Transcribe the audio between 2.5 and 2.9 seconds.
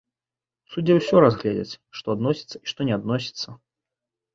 і